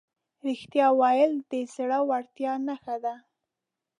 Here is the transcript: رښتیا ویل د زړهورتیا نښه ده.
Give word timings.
رښتیا 0.47 0.87
ویل 0.99 1.33
د 1.51 1.53
زړهورتیا 1.73 2.53
نښه 2.67 2.95
ده. 3.03 3.15